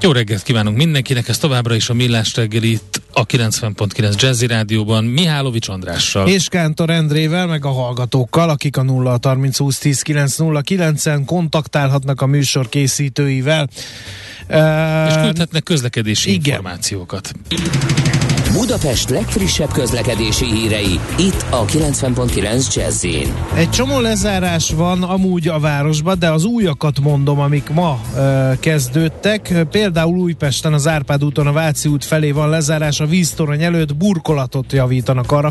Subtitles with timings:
[0.00, 5.04] Jó reggelt kívánunk mindenkinek, ez továbbra is a Millás reggeli itt a 90.9 Jazzy Rádióban
[5.04, 6.28] Mihálovics Andrással.
[6.28, 12.20] És Kántor Endrével, meg a hallgatókkal, akik a 0 30 20 10 909 en kontaktálhatnak
[12.20, 13.68] a műsor készítőivel.
[15.08, 16.54] És küldhetnek közlekedési Igen.
[16.54, 17.32] információkat.
[18.54, 23.06] Budapest legfrissebb közlekedési hírei, itt a 90.9 jazz
[23.54, 29.66] Egy csomó lezárás van amúgy a városban, de az újakat mondom, amik ma uh, kezdődtek.
[29.70, 34.72] Például Újpesten az Árpád úton a Váci út felé van lezárás, a víztorony előtt burkolatot
[34.72, 35.50] javítanak arra.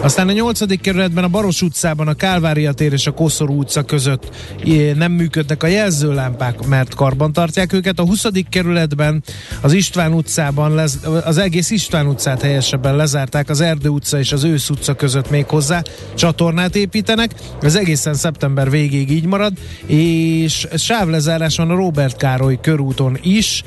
[0.00, 0.80] Aztán a 8.
[0.80, 4.30] kerületben a Baros utcában a Kálvária tér és a Koszorú utca között
[4.94, 7.98] nem működnek a jelzőlámpák, mert karban tartják őket.
[7.98, 8.26] A 20.
[8.50, 9.22] kerületben
[9.60, 14.44] az István utcában lez, az egész István utcát helyesebben lezárták, az Erdő utca és az
[14.44, 15.82] Ősz utca között még hozzá
[16.14, 17.30] csatornát építenek.
[17.60, 19.52] Ez egészen szeptember végéig így marad,
[19.86, 23.62] és sávlezárás van a Robert Károly körúton is,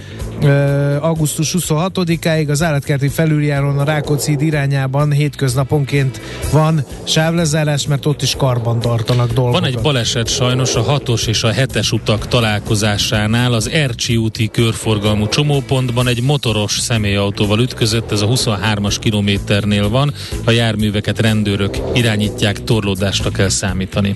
[1.00, 8.80] augusztus 26-áig az állatkerti felüljáron a Rákóczi irányában hétköznaponként van sávlezárás, mert ott is karban
[8.80, 9.60] tartanak dolgokat.
[9.60, 15.28] Van egy baleset sajnos a 6-os és a 7-es utak találkozásánál az Ercsi úti körforgalmú
[15.28, 20.14] csomópontban egy motoros személyautóval ütközött, ez a 23-as kilométernél van,
[20.46, 24.14] a járműveket rendőrök irányítják, torlódásra kell számítani.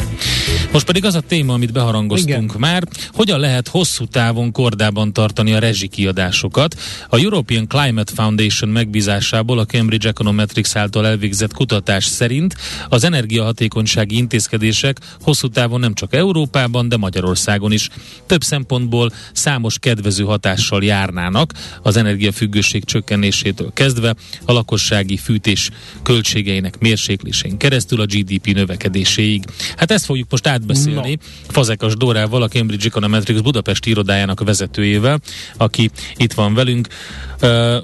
[0.72, 2.60] Most pedig az a téma, amit beharangoztunk Igen.
[2.60, 6.76] már, hogyan lehet hosszú távon kordában tartani a rezsikiadásokat.
[7.10, 12.56] A European Climate Foundation megbízásából a Cambridge Econometrics által elvégzett kutatás szerint
[12.90, 17.90] az energiahatékonysági intézkedések hosszú távon nem csak Európában, de Magyarországon is
[18.26, 24.13] több szempontból számos kedvező hatással járnának az energiafüggőség csökkenésétől kezdve
[24.46, 25.70] a lakossági fűtés
[26.04, 29.44] költségeinek mérséklésén keresztül a GDP növekedéséig.
[29.76, 31.52] Hát ezt fogjuk most átbeszélni no.
[31.52, 35.20] Fazekas Dórával, a Cambridge Econometrics Budapesti irodájának vezetőjével,
[35.58, 36.88] aki itt van velünk
[37.42, 37.76] uh,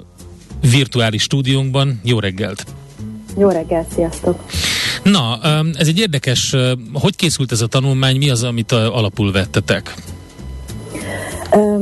[0.60, 2.00] virtuális stúdiónkban.
[2.04, 2.66] Jó reggelt!
[3.38, 4.44] Jó reggelt, sziasztok!
[5.02, 5.40] Na,
[5.74, 6.54] ez egy érdekes,
[6.92, 9.94] hogy készült ez a tanulmány, mi az, amit alapul vettetek?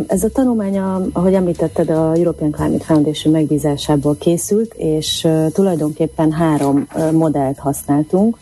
[0.07, 0.79] Ez a tanulmány,
[1.13, 8.39] ahogy említetted, a European Climate Foundation megbízásából készült, és tulajdonképpen három modellt használtunk.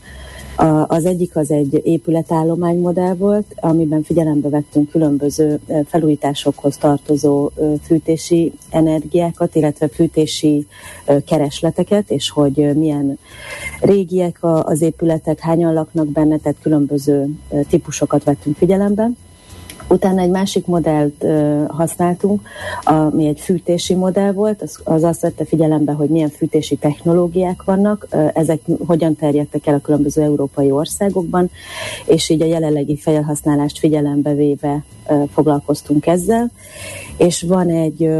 [0.86, 7.50] Az egyik az egy épületállomány modell volt, amiben figyelembe vettünk különböző felújításokhoz tartozó
[7.82, 10.66] fűtési energiákat, illetve fűtési
[11.26, 13.18] keresleteket, és hogy milyen
[13.80, 17.28] régiek az épületek, hányan laknak benne, tehát különböző
[17.68, 19.10] típusokat vettünk figyelembe.
[19.88, 22.40] Utána egy másik modellt ö, használtunk,
[22.82, 28.06] ami egy fűtési modell volt, az, az azt vette figyelembe, hogy milyen fűtési technológiák vannak,
[28.10, 31.50] ö, ezek hogyan terjedtek el a különböző európai országokban,
[32.06, 36.50] és így a jelenlegi felhasználást figyelembe véve ö, foglalkoztunk ezzel.
[37.16, 38.10] És van egy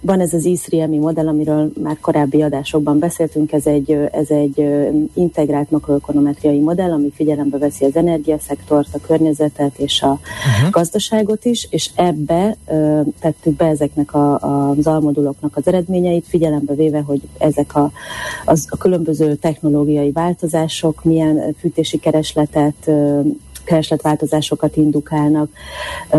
[0.00, 4.68] van ez az ISRIEMI modell, amiről már korábbi adásokban beszéltünk, ez egy, ez egy
[5.14, 10.70] integrált makroökonometriai modell, ami figyelembe veszi az energiaszektort, a környezetet és a uh-huh.
[10.70, 12.56] gazdaságot is, és ebbe
[13.20, 17.92] tettük be ezeknek a, a, az almoduloknak az eredményeit, figyelembe véve, hogy ezek a,
[18.44, 22.90] az, a különböző technológiai változások milyen fűtési keresletet
[23.70, 25.50] keresletváltozásokat indukálnak,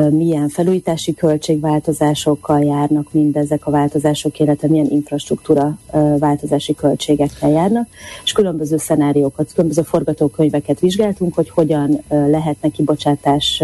[0.09, 5.77] milyen felújítási költségváltozásokkal járnak mindezek a változások, illetve milyen infrastruktúra
[6.17, 7.87] változási költségekkel járnak,
[8.23, 13.63] és különböző szenáriókat, különböző forgatókönyveket vizsgáltunk, hogy hogyan lehetne kibocsátás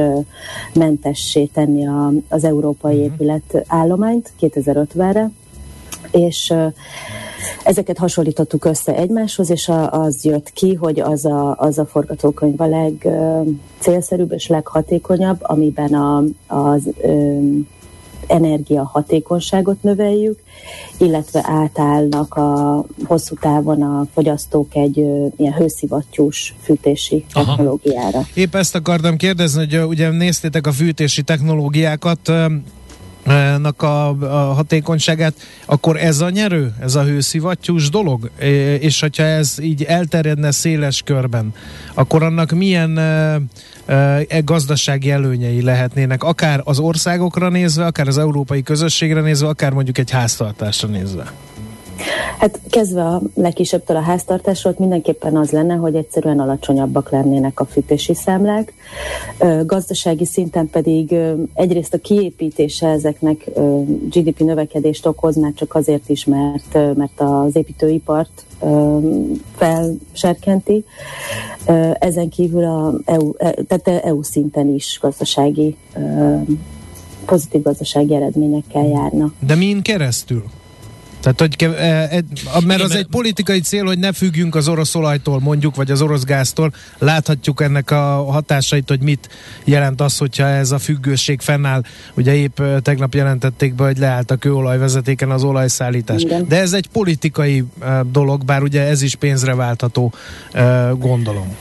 [0.74, 1.88] mentessé tenni
[2.30, 3.04] az európai mhm.
[3.04, 5.32] épület állományt 2050-re,
[6.12, 6.54] és
[7.64, 12.68] Ezeket hasonlítottuk össze egymáshoz, és az jött ki, hogy az a, az a forgatókönyv a
[12.68, 17.38] legcélszerűbb és leghatékonyabb, amiben a, az ö,
[18.28, 20.40] energia hatékonyságot növeljük,
[20.98, 27.46] illetve átállnak a hosszú távon a fogyasztók egy ö, ilyen hőszivattyús fűtési Aha.
[27.46, 28.22] technológiára.
[28.34, 32.32] Épp ezt akartam kérdezni, hogy ugye néztétek a fűtési technológiákat,
[33.82, 35.34] a, a hatékonyságát,
[35.66, 38.30] akkor ez a nyerő, ez a hőszivattyús dolog,
[38.80, 41.54] és hogyha ez így elterjedne széles körben,
[41.94, 43.40] akkor annak milyen e,
[43.86, 49.98] e, gazdasági előnyei lehetnének, akár az országokra nézve, akár az európai közösségre nézve, akár mondjuk
[49.98, 51.32] egy háztartásra nézve?
[52.40, 58.14] Hát kezdve a legkisebbtől a háztartásról mindenképpen az lenne, hogy egyszerűen alacsonyabbak lennének a fűtési
[58.14, 58.74] számlák.
[59.66, 61.16] Gazdasági szinten pedig
[61.54, 63.50] egyrészt a kiépítése ezeknek
[64.10, 68.46] GDP növekedést okoz, csak azért is, mert, mert az építőipart
[69.56, 70.84] felserkenti.
[72.00, 75.76] Ezen kívül a EU, e, tehát EU szinten is gazdasági
[77.26, 79.32] pozitív gazdasági eredményekkel járna.
[79.40, 80.44] De min keresztül?
[81.28, 82.24] Tehát, hogy ke, e, e,
[82.66, 86.24] mert az egy politikai cél, hogy ne függjünk az orosz olajtól mondjuk, vagy az orosz
[86.24, 86.74] gáztól.
[86.98, 89.30] Láthatjuk ennek a hatásait, hogy mit
[89.64, 91.82] jelent az, hogyha ez a függőség fennáll.
[92.16, 96.22] Ugye épp e, tegnap jelentették be, hogy leállt a kőolajvezetéken az olajszállítás.
[96.22, 96.48] Igen.
[96.48, 97.64] De ez egy politikai
[98.12, 100.14] dolog, bár ugye ez is pénzre váltható,
[100.98, 101.56] gondolom.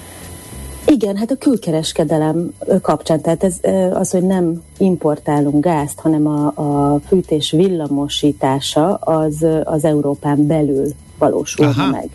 [0.87, 2.53] Igen, hát a külkereskedelem
[2.83, 3.61] kapcsán, tehát ez
[3.93, 11.73] az, hogy nem importálunk gázt, hanem a, a fűtés villamosítása az, az Európán belül valósulna
[11.73, 11.91] Aha.
[11.91, 12.11] meg.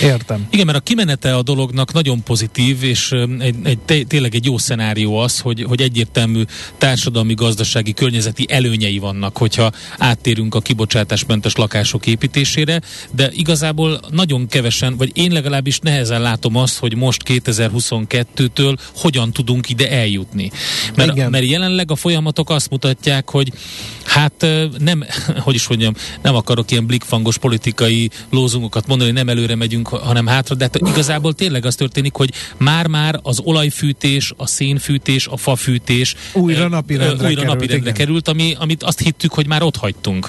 [0.00, 0.46] Értem.
[0.50, 5.18] Igen, mert a kimenete a dolognak nagyon pozitív, és egy, egy, tényleg egy jó szenárió
[5.18, 6.42] az, hogy, hogy egyértelmű
[6.78, 12.80] társadalmi, gazdasági, környezeti előnyei vannak, hogyha áttérünk a kibocsátásmentes lakások építésére,
[13.10, 19.68] de igazából nagyon kevesen, vagy én legalábbis nehezen látom azt, hogy most 2022-től hogyan tudunk
[19.68, 20.50] ide eljutni.
[20.94, 23.52] Mert, mert jelenleg a folyamatok azt mutatják, hogy
[24.04, 24.46] hát
[24.78, 25.04] nem,
[25.44, 30.26] hogy is mondjam, nem akarok ilyen blikfangos politikai lózungokat mondani, nem előre megyünk megyünk, hanem
[30.26, 36.14] hátra, de hát igazából tényleg az történik, hogy már-már az olajfűtés, a szénfűtés, a fafűtés
[36.34, 40.28] újra napirendre, újra került, napirendre került, ami, amit azt hittük, hogy már ott hagytunk.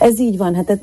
[0.00, 0.78] Ez így van, hát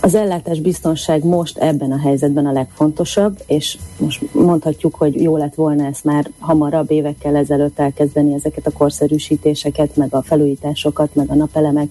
[0.00, 5.54] az ellátás biztonság most ebben a helyzetben a legfontosabb, és most mondhatjuk, hogy jó lett
[5.54, 11.34] volna ezt már hamarabb évekkel ezelőtt elkezdeni ezeket a korszerűsítéseket, meg a felújításokat, meg a
[11.34, 11.88] napelemek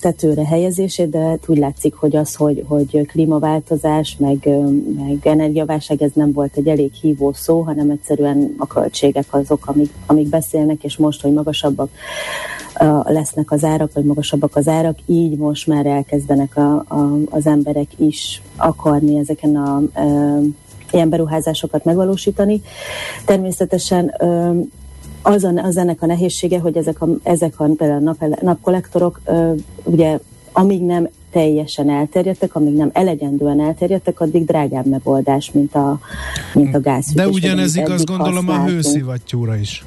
[0.00, 4.48] tetőre helyezését, de úgy látszik, hogy az, hogy, hogy klímaváltozás, meg,
[4.96, 9.92] meg energiaválság, ez nem volt egy elég hívó szó, hanem egyszerűen a költségek azok, amik,
[10.06, 11.90] amik beszélnek, és most, hogy magasabbak
[13.04, 17.88] lesznek az árak, vagy magasabbak az árak, így most már elkezdenek a, a, az emberek
[17.96, 19.82] is akarni ezeken a, a
[20.90, 22.62] ilyen beruházásokat megvalósítani.
[23.24, 24.14] Természetesen
[25.22, 29.20] az, a, az ennek a nehézsége, hogy ezek a, ezek a például nap, napkollektorok
[29.84, 30.18] ugye
[30.52, 35.98] amíg nem teljesen elterjedtek, amíg nem elegendően elterjedtek, addig drágább megoldás, mint a,
[36.54, 37.12] mint a gáz.
[37.14, 38.68] De ugyanez igaz gondolom használtunk.
[38.68, 39.84] a hőszivattyúra is.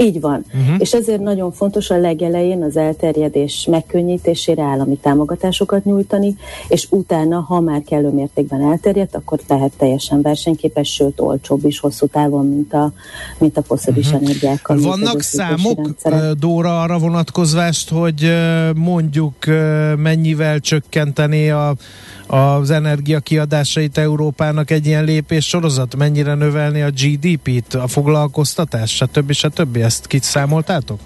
[0.00, 0.44] Így van.
[0.54, 0.74] Uh-huh.
[0.78, 6.36] És ezért nagyon fontos a legelején az elterjedés megkönnyítésére állami támogatásokat nyújtani,
[6.68, 12.06] és utána, ha már kellő mértékben elterjedt, akkor lehet teljesen versenyképes, sőt olcsóbb is hosszú
[12.06, 12.92] távon, mint a,
[13.38, 14.22] mint a foszilis uh-huh.
[14.22, 14.78] energiákkal.
[14.80, 16.32] Vannak számok, rendszerek.
[16.32, 18.32] Dóra, arra vonatkozvást, hogy
[18.74, 19.34] mondjuk
[19.96, 21.74] mennyivel csökkenteni a
[22.30, 25.96] az energiakiadásait Európának egy ilyen lépés sorozat?
[25.96, 29.32] Mennyire növelni a GDP-t, a foglalkoztatást, stb.
[29.32, 29.76] stb.
[29.76, 30.98] Ezt kiszámoltátok?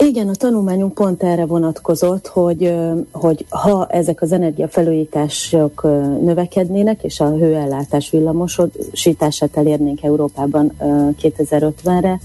[0.00, 2.74] Igen, a tanulmányunk pont erre vonatkozott, hogy,
[3.12, 5.82] hogy ha ezek az energiafelújítások
[6.22, 10.72] növekednének, és a hőellátás villamosítását elérnénk Európában
[11.22, 12.20] 2050-re,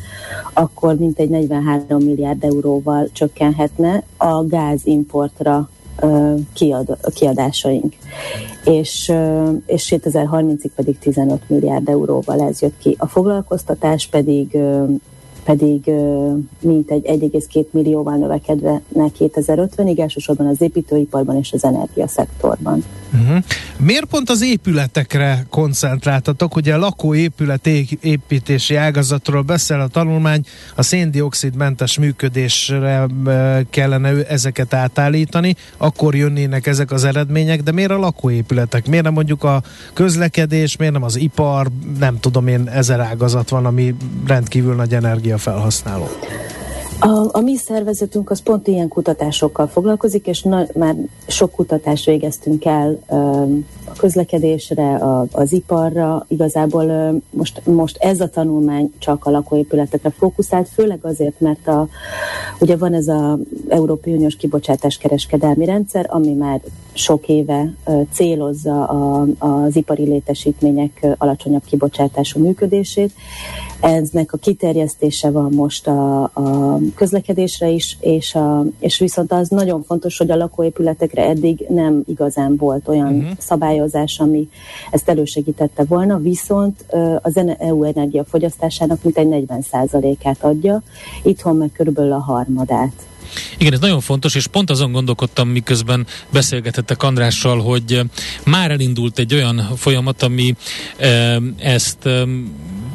[0.53, 5.69] akkor mintegy 43 milliárd euróval csökkenhetne a gázimportra
[6.53, 7.93] kiad, kiadásaink.
[8.65, 9.13] És,
[9.65, 12.95] és 2030-ig pedig 15 milliárd euróval ez jött ki.
[12.99, 14.57] A foglalkoztatás pedig
[15.43, 15.91] pedig
[16.59, 22.83] mintegy 1,2 millióval növekedve 2050-ig, elsősorban az építőiparban és az energiaszektorban.
[23.13, 23.43] Uh-huh.
[23.77, 26.55] Miért pont az épületekre koncentráltatok?
[26.55, 27.67] Ugye a lakóépület
[28.01, 30.43] építési ágazatról beszél a tanulmány,
[30.75, 33.07] a széndiokszidmentes működésre
[33.69, 38.87] kellene ezeket átállítani, akkor jönnének ezek az eredmények, de miért a lakóépületek?
[38.87, 41.67] Miért nem mondjuk a közlekedés, miért nem az ipar,
[41.99, 43.95] nem tudom én, ezer ágazat van, ami
[44.27, 44.93] rendkívül nagy
[45.33, 46.05] energiafelhasználó?
[46.99, 50.95] A, a mi szervezetünk az pont ilyen kutatásokkal foglalkozik, és na, már
[51.27, 53.15] sok kutatást végeztünk el ö,
[53.85, 56.25] a közlekedésre, a, az iparra.
[56.27, 61.87] Igazából ö, most, most ez a tanulmány csak a lakóépületekre fókuszált, főleg azért, mert a,
[62.59, 63.37] ugye van ez az
[63.67, 66.61] Európai Uniós kibocsátás kereskedelmi rendszer, ami már
[66.93, 67.73] sok éve
[68.11, 73.11] célozza a, az ipari létesítmények alacsonyabb kibocsátású működését.
[73.81, 79.83] Eznek a kiterjesztése van most a, a közlekedésre is, és, a, és viszont az nagyon
[79.83, 83.31] fontos, hogy a lakóépületekre eddig nem igazán volt olyan uh-huh.
[83.37, 84.49] szabályozás, ami
[84.91, 86.85] ezt elősegítette volna, viszont
[87.21, 90.81] az EU energiafogyasztásának mintegy 40%-át adja,
[91.23, 93.12] itthon meg körülbelül a harmadát.
[93.57, 98.01] Igen, ez nagyon fontos, és pont azon gondolkodtam, miközben beszélgetettek Andrással, hogy
[98.45, 100.55] már elindult egy olyan folyamat, ami
[101.57, 102.09] ezt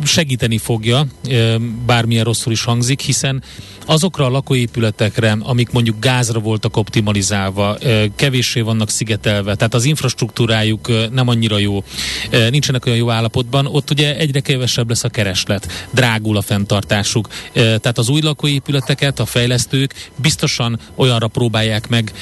[0.05, 1.07] segíteni fogja,
[1.87, 3.43] bármilyen rosszul is hangzik, hiszen
[3.89, 7.77] azokra a lakóépületekre, amik mondjuk gázra voltak optimalizálva,
[8.17, 11.85] kevéssé vannak szigetelve, tehát az infrastruktúrájuk nem annyira jó,
[12.51, 17.29] nincsenek olyan jó állapotban, ott ugye egyre kevesebb lesz a kereslet, drágul a fenntartásuk.
[17.53, 22.13] Tehát az új lakóépületeket a fejlesztők biztosan olyanra próbálják meg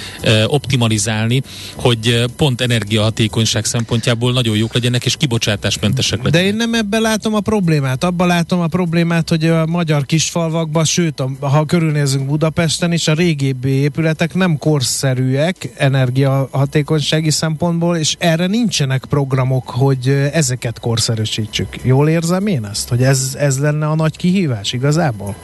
[0.47, 1.43] optimalizálni,
[1.75, 6.41] hogy pont energiahatékonyság szempontjából nagyon jók legyenek, és kibocsátásmentesek legyenek.
[6.41, 8.05] De én nem ebben látom a problémát.
[8.05, 13.15] Abban látom a problémát, hogy a magyar kisfalvakban, sőt, a ha körülnézünk Budapesten is, a
[13.15, 21.69] régébbi épületek nem korszerűek energiahatékonysági szempontból, és erre nincsenek programok, hogy ezeket korszerűsítsük.
[21.83, 25.35] Jól érzem én ezt, hogy ez, ez lenne a nagy kihívás igazából?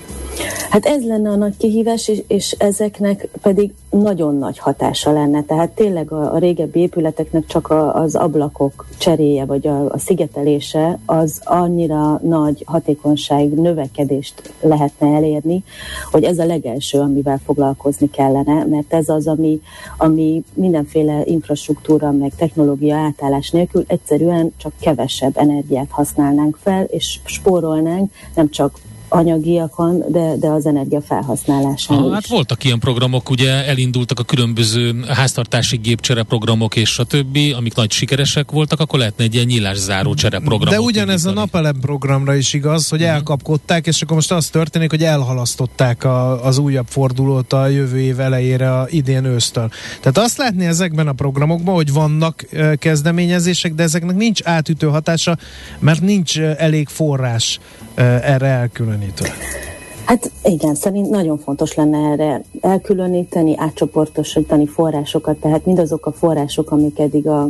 [0.73, 5.43] Hát ez lenne a nagy kihívás, és, és ezeknek pedig nagyon nagy hatása lenne.
[5.43, 10.99] Tehát tényleg a, a régebbi épületeknek csak a, az ablakok cseréje, vagy a, a szigetelése,
[11.07, 15.65] az annyira nagy hatékonyság növekedést lehetne elérni,
[16.11, 19.61] hogy ez a legelső, amivel foglalkozni kellene, mert ez az, ami,
[19.97, 28.13] ami mindenféle infrastruktúra, meg technológia átállás nélkül egyszerűen csak kevesebb energiát használnánk fel, és spórolnánk
[28.35, 28.79] nem csak
[29.13, 35.05] anyagiakon, de, de az energia felhasználásán ah, Hát voltak ilyen programok, ugye elindultak a különböző
[35.09, 40.15] háztartási gépcsere programok és a többi, amik nagy sikeresek voltak, akkor lehetne egy ilyen nyílászáró
[40.15, 40.73] csere program.
[40.73, 43.15] De ugyanez a napelem programra is igaz, hogy uh-huh.
[43.15, 48.21] elkapkodták, és akkor most az történik, hogy elhalasztották a, az újabb fordulót a jövő év
[48.21, 49.71] elejére a idén ősztől.
[50.01, 55.37] Tehát azt látni ezekben a programokban, hogy vannak kezdeményezések, de ezeknek nincs átütő hatása,
[55.79, 57.59] mert nincs elég forrás
[57.97, 59.29] erre elkülönítve?
[60.05, 66.99] Hát igen, szerint nagyon fontos lenne erre elkülöníteni, átcsoportosítani forrásokat, tehát mindazok a források, amik
[66.99, 67.49] eddig a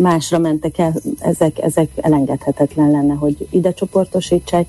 [0.00, 4.66] másra mentek el, ezek, ezek elengedhetetlen lenne, hogy ide csoportosítsák,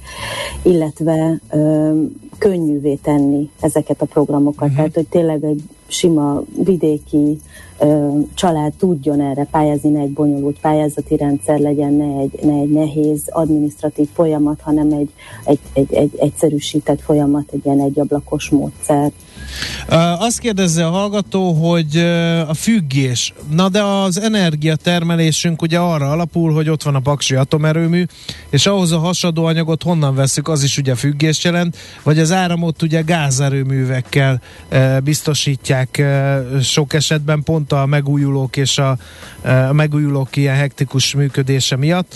[0.61, 1.91] illetve ö,
[2.37, 4.75] könnyűvé tenni ezeket a programokat, uh-huh.
[4.75, 5.63] tehát hogy tényleg egy
[5.93, 7.37] sima vidéki
[7.79, 12.71] ö, család tudjon erre pályázni, ne egy bonyolult pályázati rendszer legyen, ne egy, ne egy
[12.71, 15.09] nehéz administratív folyamat, hanem egy,
[15.45, 19.11] egy, egy, egy egyszerűsített folyamat, egy ilyen egyablakos módszer.
[20.19, 21.97] Azt kérdezze a hallgató, hogy
[22.47, 23.33] a függés.
[23.51, 28.03] Na de az energiatermelésünk ugye arra alapul, hogy ott van a paksi atomerőmű,
[28.49, 29.51] és ahhoz a hasadó
[29.83, 34.41] honnan veszük, az is ugye függés jelent, vagy az áramot ugye gázerőművekkel
[35.03, 35.82] biztosítják
[36.61, 38.97] sok esetben pont a megújulók és a,
[39.69, 42.15] a megújulók ilyen hektikus működése miatt.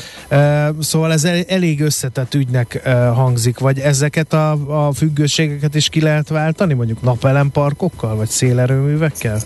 [0.79, 4.51] Szóval ez elég összetett ügynek hangzik, vagy ezeket a,
[4.87, 9.39] a függőségeket is ki lehet váltani, mondjuk nap napelemparkokkal, vagy szélerőművekkel?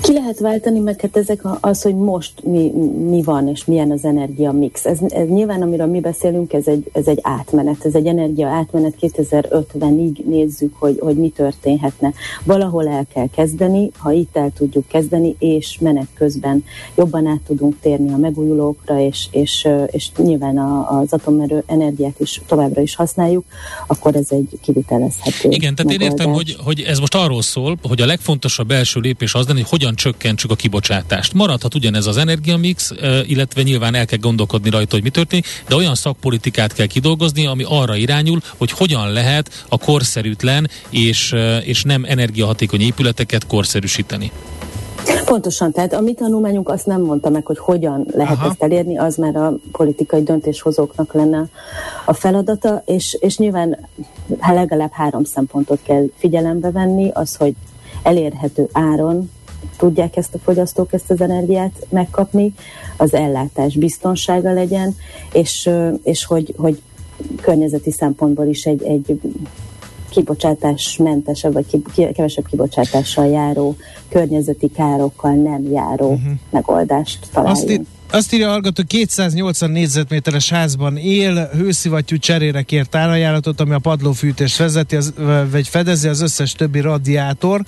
[0.00, 2.70] Ki lehet váltani, meg hát ezek az, hogy most mi,
[3.08, 4.84] mi van, és milyen az energia mix.
[4.84, 8.94] Ez, ez nyilván, amiről mi beszélünk, ez egy, ez egy átmenet, ez egy energia átmenet
[9.00, 12.12] 2050-ig nézzük, hogy, hogy mi történhetne.
[12.44, 13.45] Valahol el kell kezdeni,
[13.96, 16.64] ha itt el tudjuk kezdeni, és menet közben
[16.96, 22.80] jobban át tudunk térni a megújulókra, és, és, és nyilván az atomerő energiát is továbbra
[22.80, 23.44] is használjuk,
[23.86, 26.06] akkor ez egy kivitelezhető Igen, tehát megoldás.
[26.06, 29.58] én értem, hogy, hogy ez most arról szól, hogy a legfontosabb első lépés az lenne,
[29.58, 31.32] hogy hogyan csökkentsük a kibocsátást.
[31.32, 32.92] Maradhat ugyanez az energiamix,
[33.26, 37.64] illetve nyilván el kell gondolkodni rajta, hogy mi történik, de olyan szakpolitikát kell kidolgozni, ami
[37.66, 41.34] arra irányul, hogy hogyan lehet a korszerűtlen és,
[41.64, 44.32] és nem energiahatékony épületeket korszerűsíteni.
[45.24, 48.48] Pontosan, tehát a mi tanulmányunk azt nem mondta meg, hogy hogyan lehet Aha.
[48.48, 51.44] ezt elérni, az már a politikai döntéshozóknak lenne
[52.04, 53.88] a feladata, és, és nyilván
[54.38, 57.54] hát legalább három szempontot kell figyelembe venni, az, hogy
[58.02, 59.30] elérhető áron
[59.76, 62.54] tudják ezt a fogyasztók ezt az energiát megkapni,
[62.96, 64.96] az ellátás biztonsága legyen,
[65.32, 65.70] és,
[66.02, 66.82] és hogy, hogy
[67.40, 69.20] környezeti szempontból is egy, egy
[70.08, 71.66] kibocsátásmentesebb, vagy
[72.14, 73.76] kevesebb kibocsátással járó,
[74.08, 76.32] környezeti károkkal nem járó uh-huh.
[76.50, 77.68] megoldást találjunk.
[77.68, 83.72] Azt, í- azt írja a hallgató, 280 négyzetméteres házban él, hőszivattyú cserére kért árajánlatot, ami
[83.72, 85.14] a padlófűtést vezeti, az,
[85.50, 87.62] vagy fedezi az összes többi radiátor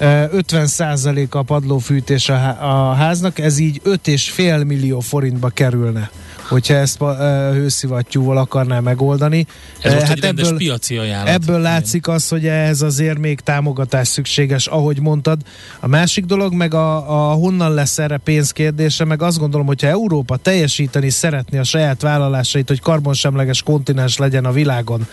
[0.00, 6.10] 50% a padlófűtés a, a háznak, ez így 5,5 millió forintba kerülne
[6.50, 9.46] hogyha ezt a hőszivattyúval akarná megoldani.
[9.80, 11.34] Ez most hát egy ebből, piaci ajánlat.
[11.34, 15.40] Ebből látszik az, hogy ehhez azért még támogatás szükséges, ahogy mondtad.
[15.80, 20.36] A másik dolog meg a, a honnan lesz erre pénzkérdése, meg azt gondolom, hogyha Európa
[20.36, 25.06] teljesíteni szeretné a saját vállalásait, hogy karbonsemleges kontinens legyen a világon,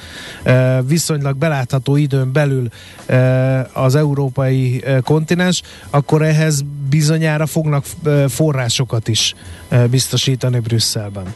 [0.87, 2.67] viszonylag belátható időn belül
[3.73, 7.85] az európai kontinens, akkor ehhez bizonyára fognak
[8.27, 9.33] forrásokat is
[9.89, 11.26] biztosítani Brüsszelben.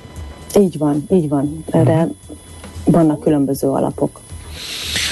[0.60, 1.63] Így van, így van.
[1.69, 2.07] Erre
[2.86, 4.19] vannak különböző alapok.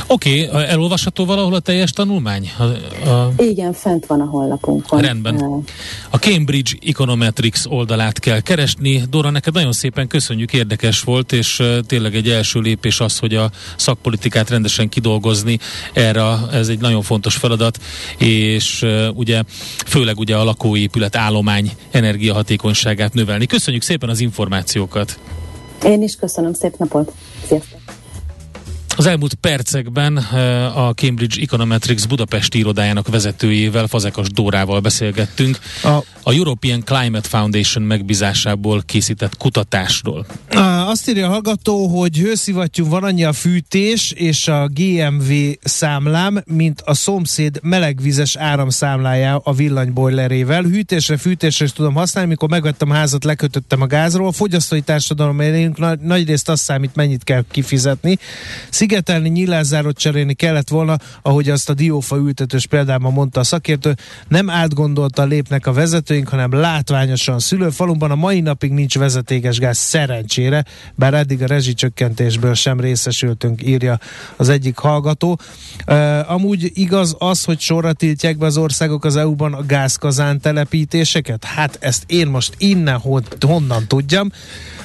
[0.07, 2.51] Oké, okay, elolvasható valahol a teljes tanulmány?
[2.57, 2.63] A,
[3.09, 3.33] a...
[3.37, 5.01] Igen, fent van a honlapunkon.
[5.01, 5.63] Rendben.
[6.09, 9.03] A Cambridge Econometrics oldalát kell keresni.
[9.09, 13.51] Dora, neked nagyon szépen köszönjük, érdekes volt, és tényleg egy első lépés az, hogy a
[13.75, 15.59] szakpolitikát rendesen kidolgozni.
[15.93, 17.79] Erre ez egy nagyon fontos feladat,
[18.17, 19.43] és ugye
[19.85, 23.45] főleg ugye a lakóépület állomány energiahatékonyságát növelni.
[23.45, 25.19] Köszönjük szépen az információkat!
[25.83, 27.11] Én is köszönöm, szép napot!
[27.47, 27.98] Sziasztok!
[28.99, 35.87] Az elmúlt percekben eh, a Cambridge Econometrics Budapesti irodájának vezetőjével, Fazekas Dórával beszélgettünk a,
[36.23, 40.25] a European Climate Foundation megbízásából készített kutatásról.
[40.87, 46.81] Azt írja a hallgató, hogy hőszivattyú van annyi a fűtés és a GMV számlám, mint
[46.85, 50.63] a szomszéd melegvizes áramszámlája a villanybojlerével.
[50.63, 54.27] Hűtésre, fűtésre is tudom használni, mikor megvettem a házat, lekötöttem a gázról.
[54.27, 58.17] A fogyasztói társadalom élünk, nagy, nagyrészt azt számít, mennyit kell kifizetni
[58.89, 63.95] szigetelni, nyilázárót cserélni kellett volna, ahogy azt a diófa ültetős példában mondta a szakértő,
[64.27, 70.65] nem átgondolta lépnek a vezetőink, hanem látványosan szülőfalumban a mai napig nincs vezetékes gáz szerencsére,
[70.95, 73.99] bár eddig a rezsicsökkentésből sem részesültünk, írja
[74.35, 75.39] az egyik hallgató.
[75.87, 81.43] Uh, amúgy igaz az, hogy sorra tiltják be az országok az EU-ban a gázkazán telepítéseket?
[81.43, 83.01] Hát ezt én most innen
[83.39, 84.31] honnan tudjam.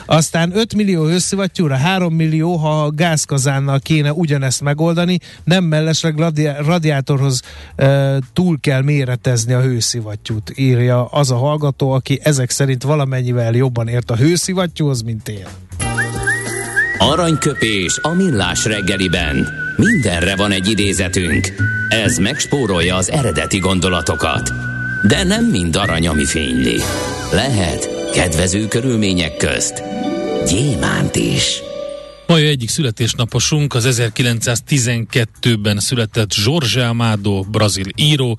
[0.07, 7.41] Aztán 5 millió hőszivattyúra, 3 millió, ha gázkazánnal kéne ugyanezt megoldani, nem mellesleg radi- radiátorhoz
[7.77, 13.89] e, túl kell méretezni a hőszivattyút, írja az a hallgató, aki ezek szerint valamennyivel jobban
[13.89, 15.47] ért a hőszivattyúhoz, mint én.
[16.99, 19.49] Aranyköpés a millás reggeliben.
[19.77, 21.53] Mindenre van egy idézetünk.
[21.89, 24.51] Ez megspórolja az eredeti gondolatokat.
[25.09, 26.81] De nem mind arany, ami fényli.
[27.33, 29.94] Lehet kedvező körülmények közt
[30.49, 31.63] gyémánt is.
[32.27, 38.39] Mai egyik születésnaposunk az 1912-ben született Jorge Amado, brazil író.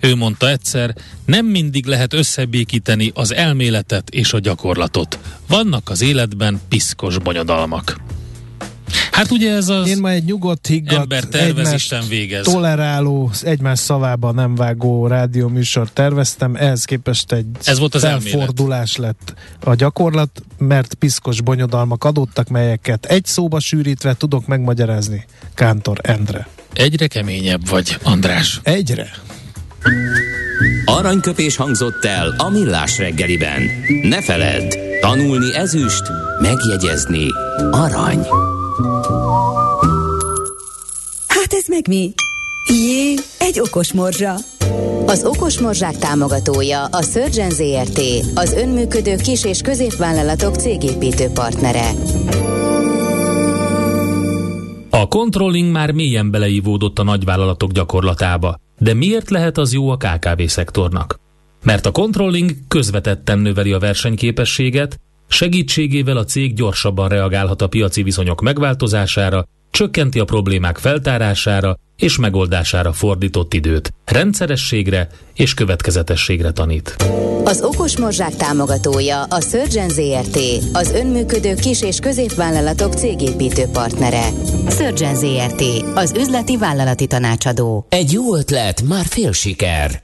[0.00, 5.18] Ő mondta egyszer, nem mindig lehet összebékíteni az elméletet és a gyakorlatot.
[5.48, 8.00] Vannak az életben piszkos bonyodalmak.
[9.10, 12.44] Hát ugye ez az Én ma egy nyugodt, higgadt, ember tervezésen végez.
[12.44, 18.94] toleráló, egymás szavába nem vágó rádió műsor terveztem, ehhez képest egy ez volt az elfordulás
[18.94, 19.16] elmélet.
[19.28, 25.24] lett a gyakorlat, mert piszkos bonyodalmak adottak, melyeket egy szóba sűrítve tudok megmagyarázni.
[25.54, 26.48] Kántor Endre.
[26.72, 28.60] Egyre keményebb vagy, András.
[28.62, 29.10] Egyre.
[30.84, 33.62] Aranyköpés hangzott el a millás reggeliben.
[34.02, 36.02] Ne feledd, tanulni ezüst,
[36.40, 37.26] megjegyezni
[37.70, 38.26] arany.
[41.66, 42.12] Ez meg mi?
[42.68, 44.34] Jé, egy okos morzsa.
[45.06, 48.00] Az Okos Morzsák támogatója a Surgeon ZRT,
[48.34, 51.90] az önműködő kis- és középvállalatok cégépítő partnere.
[54.90, 58.58] A controlling már mélyen beleívódott a nagyvállalatok gyakorlatába.
[58.78, 61.20] De miért lehet az jó a KKV szektornak?
[61.62, 68.40] Mert a controlling közvetetten növeli a versenyképességet, segítségével a cég gyorsabban reagálhat a piaci viszonyok
[68.40, 76.96] megváltozására, csökkenti a problémák feltárására és megoldására fordított időt, rendszerességre és következetességre tanít.
[77.44, 80.38] Az Okos Morzsák támogatója a Surgeon ZRT,
[80.72, 84.28] az önműködő kis- és középvállalatok cégépítő partnere.
[84.68, 85.62] Surgeon ZRT,
[85.94, 87.86] az üzleti vállalati tanácsadó.
[87.88, 90.03] Egy jó ötlet, már fél siker.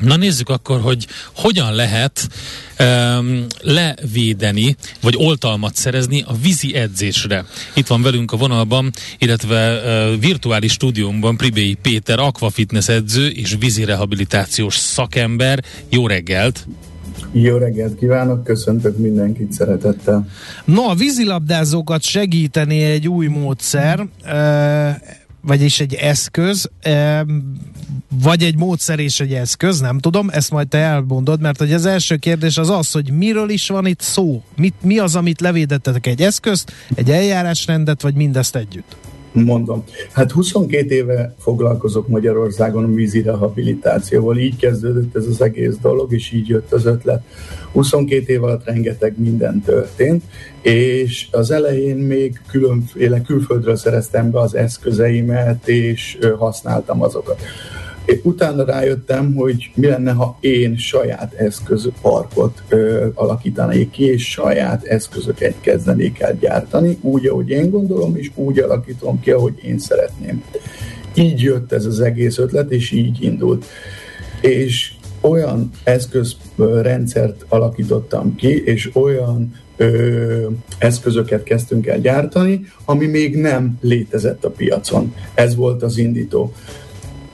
[0.00, 2.28] Na nézzük akkor, hogy hogyan lehet
[2.78, 7.44] um, levédeni, vagy oltalmat szerezni a vízi edzésre.
[7.74, 13.84] Itt van velünk a vonalban, illetve uh, virtuális stúdiumban Pribéi Péter, aquafitness edző és vízi
[13.84, 15.64] rehabilitációs szakember.
[15.88, 16.66] Jó reggelt!
[17.32, 20.28] Jó reggelt kívánok, köszöntök mindenkit szeretettel.
[20.64, 24.06] No, a vízilabdázókat segíteni egy új módszer,
[25.46, 26.70] vagyis egy eszköz,
[28.22, 31.86] vagy egy módszer és egy eszköz, nem tudom, ezt majd te elmondod, mert hogy az
[31.86, 34.42] első kérdés az az, hogy miről is van itt szó?
[34.56, 36.06] Mit, mi az, amit levédettetek?
[36.06, 38.96] Egy eszközt, egy eljárásrendet, vagy mindezt együtt?
[39.44, 39.84] Mondom.
[40.12, 46.32] Hát 22 éve foglalkozok Magyarországon a vízi rehabilitációval, így kezdődött ez az egész dolog, és
[46.32, 47.22] így jött az ötlet.
[47.72, 50.22] 22 év alatt rengeteg minden történt,
[50.62, 57.40] és az elején még különféle külföldről szereztem be az eszközeimet, és használtam azokat.
[58.22, 65.54] Utána rájöttem, hogy mi lenne, ha én saját eszközparkot ö, alakítanék ki, és saját eszközöket
[65.60, 70.42] kezdenék el gyártani, úgy, ahogy én gondolom, és úgy alakítom ki, ahogy én szeretném.
[71.14, 73.64] Így jött ez az egész ötlet, és így indult.
[74.40, 80.46] És olyan eszközrendszert alakítottam ki, és olyan ö,
[80.78, 85.14] eszközöket kezdtünk el gyártani, ami még nem létezett a piacon.
[85.34, 86.52] Ez volt az indító.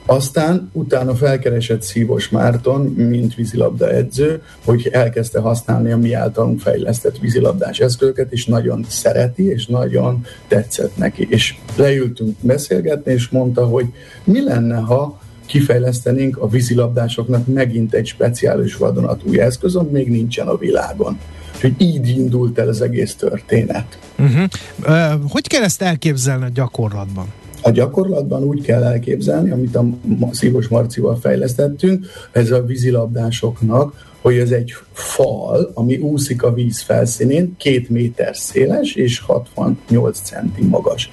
[0.05, 7.17] Aztán utána felkeresett Szívos Márton, mint vízilabda edző, hogy elkezdte használni a mi általunk fejlesztett
[7.17, 11.27] vízilabdás eszközöket, és nagyon szereti, és nagyon tetszett neki.
[11.29, 13.85] És leültünk beszélgetni, és mondta, hogy
[14.23, 20.57] mi lenne, ha kifejlesztenénk a vízilabdásoknak megint egy speciális vadonatúj eszköz, ami még nincsen a
[20.57, 21.19] világon.
[21.55, 23.97] Úgyhogy így indult el az egész történet.
[24.19, 24.43] Uh-huh.
[24.79, 27.27] Uh, hogy kell ezt elképzelni a gyakorlatban?
[27.65, 29.85] A gyakorlatban úgy kell elképzelni, amit a
[30.31, 37.55] Szívos Marcival fejlesztettünk, ez a vízilabdásoknak, hogy ez egy fal, ami úszik a víz felszínén,
[37.57, 41.11] két méter széles és 68 centi magas.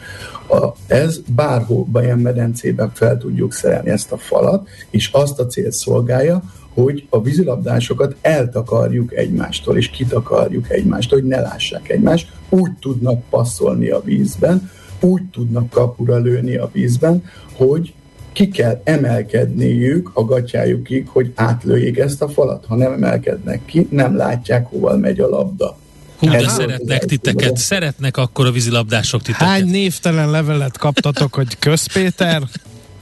[0.48, 5.72] A, ez bárhol ilyen medencében fel tudjuk szerelni ezt a falat, és azt a célt
[5.72, 6.42] szolgálja,
[6.74, 13.88] hogy a vízilabdásokat eltakarjuk egymástól, és kitakarjuk egymástól, hogy ne lássák egymást, úgy tudnak passzolni
[13.88, 17.92] a vízben, úgy tudnak kapura lőni a vízben, hogy
[18.32, 22.64] ki kell emelkedniük a gatyájukig, hogy átlőjék ezt a falat.
[22.68, 25.78] Ha nem emelkednek ki, nem látják, hova megy a labda.
[26.18, 29.46] Hú, de szeretnek titeket, szeretnek akkor a vízilabdások titeket.
[29.46, 32.42] Hány névtelen levelet kaptatok, hogy Közpéter,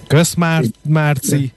[0.06, 1.52] Közmárci,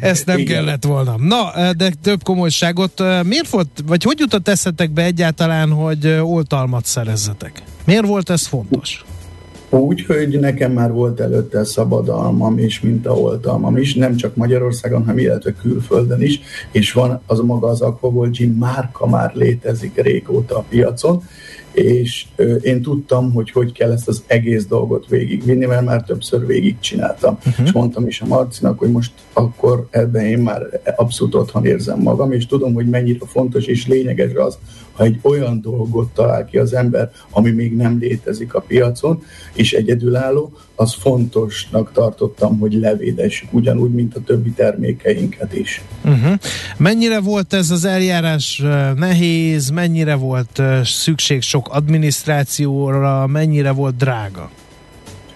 [0.00, 0.54] ezt nem Igen.
[0.54, 1.16] kellett volna.
[1.18, 7.62] Na, de több komolyságot, miért volt, vagy hogy jutott eszetekbe egyáltalán, hogy oltalmat szerezzetek?
[7.84, 9.04] Miért volt ez fontos?
[9.70, 15.52] Úgy, hogy nekem már volt előtte szabadalmam és mintaoltalmam is, nem csak Magyarországon, hanem illetve
[15.52, 16.40] külföldön is,
[16.72, 21.22] és van az maga az Aquavolgy márka már létezik régóta a piacon,
[21.72, 22.26] és
[22.60, 27.38] én tudtam, hogy hogy kell ezt az egész dolgot végigvinni, mert már többször végigcsináltam.
[27.46, 27.66] Uh-huh.
[27.66, 30.62] És mondtam is a Marcinak, hogy most akkor ebben én már
[30.96, 34.58] abszolút otthon érzem magam, és tudom, hogy mennyire fontos és lényeges az,
[34.96, 39.22] ha egy olyan dolgot talál ki az ember, ami még nem létezik a piacon,
[39.54, 45.82] és egyedülálló, az fontosnak tartottam, hogy levédessük, ugyanúgy, mint a többi termékeinket is.
[46.04, 46.32] Uh-huh.
[46.76, 48.62] Mennyire volt ez az eljárás
[48.96, 54.50] nehéz, mennyire volt szükség sok adminisztrációra, mennyire volt drága?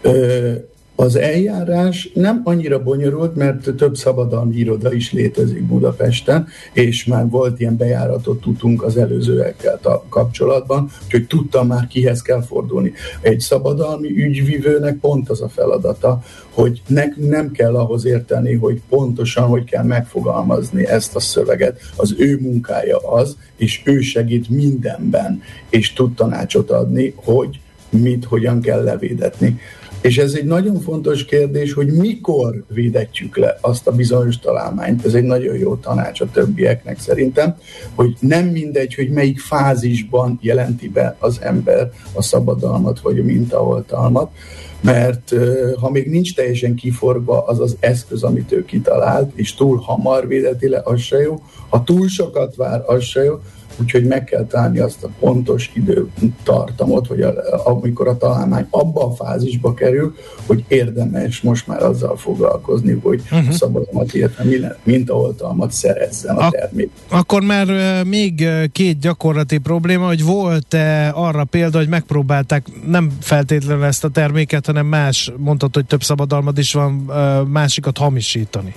[0.01, 0.55] Ö,
[1.01, 7.61] az eljárás nem annyira bonyolult, mert több szabadalmi iroda is létezik Budapesten, és már volt
[7.61, 12.93] ilyen bejáratot tudtunk az előzőekkel kapcsolatban, úgyhogy tudtam már kihez kell fordulni.
[13.21, 19.47] Egy szabadalmi ügyvivőnek pont az a feladata, hogy nekünk nem kell ahhoz érteni, hogy pontosan
[19.47, 21.81] hogy kell megfogalmazni ezt a szöveget.
[21.97, 27.61] Az ő munkája az, és ő segít mindenben, és tud tanácsot adni, hogy
[27.91, 29.61] mit, hogyan kell levédetni.
[30.01, 35.05] És ez egy nagyon fontos kérdés, hogy mikor védetjük le azt a bizonyos találmányt.
[35.05, 37.57] Ez egy nagyon jó tanács a többieknek szerintem,
[37.95, 44.31] hogy nem mindegy, hogy melyik fázisban jelenti be az ember a szabadalmat vagy a mintaoltalmat,
[44.81, 45.35] mert
[45.81, 50.69] ha még nincs teljesen kiforgva az az eszköz, amit ő kitalált, és túl hamar védeti
[50.69, 51.43] le, az se jó.
[51.69, 53.39] Ha túl sokat vár, az se jó
[53.81, 59.11] úgyhogy meg kell találni azt a pontos időtartamot, hogy a, amikor a találmány abba a
[59.11, 60.15] fázisba kerül,
[60.47, 63.51] hogy érdemes most már azzal foglalkozni, hogy uh-huh.
[63.51, 66.91] szabadomat, illetve mintaoltalmat szerezzen a termék.
[67.09, 67.67] Akkor már
[68.05, 74.67] még két gyakorlati probléma, hogy volt-e arra példa, hogy megpróbálták nem feltétlenül ezt a terméket,
[74.71, 76.93] hanem más, mondhatod, hogy több szabadalmad is van,
[77.49, 78.75] másikat hamisítani?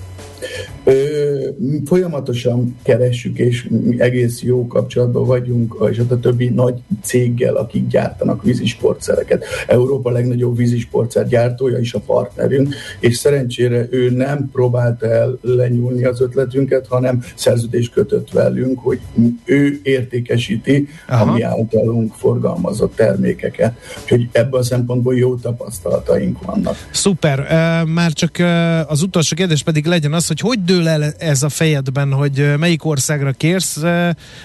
[1.85, 8.43] Folyamatosan keressük, és egész jó kapcsolatban vagyunk, és ott a többi nagy céggel, akik gyártanak
[8.43, 9.45] vízisportszereket.
[9.67, 16.21] Európa legnagyobb vízisportszer gyártója is a partnerünk, és szerencsére ő nem próbálta el lenyúlni az
[16.21, 18.99] ötletünket, hanem szerződést kötött velünk, hogy
[19.45, 21.31] ő értékesíti Aha.
[21.31, 23.77] a mi általunk forgalmazott termékeket.
[24.01, 26.87] Úgyhogy ebből a szempontból jó tapasztalataink vannak.
[26.91, 27.39] Szuper.
[27.85, 28.31] Már csak
[28.87, 32.85] az utolsó kérdés pedig legyen az, hogy hogy dől el ez a fejedben, hogy melyik
[32.85, 33.83] országra kérsz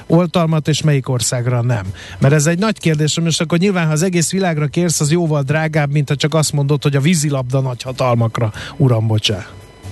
[0.07, 1.87] oltalmat, és melyik országra nem?
[2.19, 5.43] Mert ez egy nagy kérdés, és akkor nyilván, ha az egész világra kérsz, az jóval
[5.43, 9.47] drágább, mint ha csak azt mondod, hogy a vízilabda nagy hatalmakra, uram, bocsá.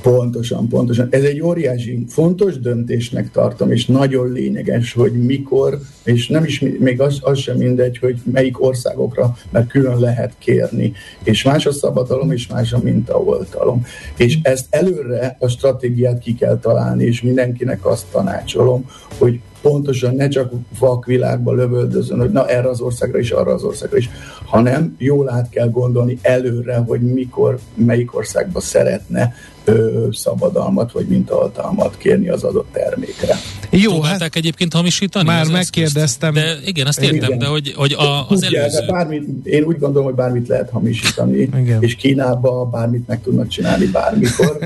[0.07, 1.07] Pontosan, pontosan.
[1.11, 7.01] Ez egy óriási, fontos döntésnek tartom, és nagyon lényeges, hogy mikor, és nem is még
[7.01, 10.92] az, az sem mindegy, hogy melyik országokra, mert külön lehet kérni.
[11.23, 13.85] És más a szabadalom, és más a mintaoltalom.
[14.16, 20.29] És ezt előre a stratégiát ki kell találni, és mindenkinek azt tanácsolom, hogy pontosan ne
[20.29, 24.11] csak vakvilágba lövöldözön, hogy na erre az országra is, arra az országra is,
[24.45, 31.97] hanem jól át kell gondolni előre, hogy mikor, melyik országba szeretne ö, szabadalmat vagy mintahatalmat
[31.97, 33.37] kérni az adott termékre.
[33.71, 35.27] Jó, Próbálták hát egyébként hamisítani?
[35.27, 36.35] Már megkérdeztem.
[36.35, 37.38] De igen, azt értem, igen.
[37.38, 38.79] de hogy, hogy a, az Ugye, előző...
[38.79, 41.83] De bármit, én úgy gondolom, hogy bármit lehet hamisítani, igen.
[41.83, 44.59] és Kínában bármit meg tudnak csinálni bármikor.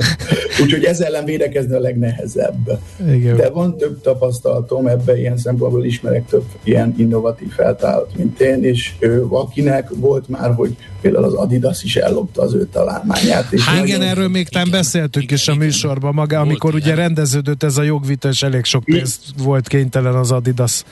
[0.62, 2.78] Úgyhogy ezzel ellen védekezni a legnehezebb.
[3.08, 3.36] Igen.
[3.36, 8.92] De van több tapasztalatom, ebben ilyen szempontból ismerek több ilyen innovatív feltárat, mint én, és
[8.98, 13.52] ő, akinek volt már, hogy például az Adidas is ellopta az ő találmányát.
[13.52, 17.78] És hát igen, erről még nem beszéltünk is a műsorban maga, amikor ugye rendeződött ez
[17.78, 20.82] a jogvita, és elég sok pénzt volt kénytelen az Adidas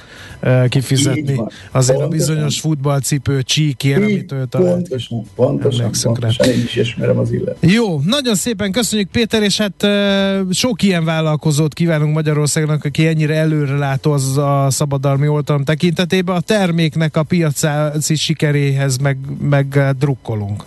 [0.43, 1.41] uh, kifizetni.
[1.71, 4.89] Azért a bizonyos futballcipő csíkért, amit ő talált.
[4.89, 6.49] Pontosan, pontosan, pontosan.
[6.49, 7.57] Én is ismerem az illet.
[7.61, 13.35] Jó, nagyon szépen köszönjük Péter, és hát uh, sok ilyen vállalkozót kívánunk Magyarországnak, aki ennyire
[13.35, 16.37] előre látó az a szabadalmi oltalom tekintetében.
[16.37, 20.65] A terméknek a piaci sikeréhez meg, meg drukkolunk.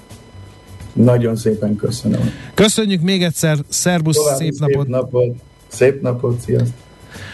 [0.94, 2.32] Nagyon szépen köszönöm.
[2.54, 4.88] Köszönjük még egyszer, szervusz, szép, szép napot.
[4.88, 5.36] napot!
[5.68, 6.74] Szép napot, sziasztok!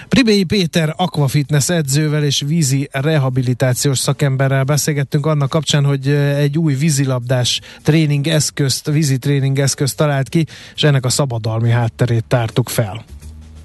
[0.08, 6.08] Pribéi Péter aquafitness edzővel és vízi rehabilitációs szakemberrel beszélgettünk annak kapcsán, hogy
[6.38, 12.26] egy új vízilabdás tréning eszközt, vízi tréning eszközt talált ki, és ennek a szabadalmi hátterét
[12.28, 13.06] tártuk fel.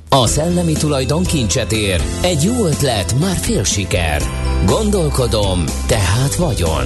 [0.09, 2.01] A szellemi tulajdon kincset ér.
[2.23, 4.23] Egy jó ötlet, már fél siker.
[4.67, 6.85] Gondolkodom, tehát vagyon.